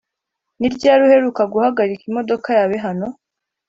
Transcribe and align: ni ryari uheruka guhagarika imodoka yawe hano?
ni 0.59 0.67
ryari 0.75 1.01
uheruka 1.07 1.41
guhagarika 1.53 2.03
imodoka 2.09 2.49
yawe 2.57 2.75
hano? 2.85 3.07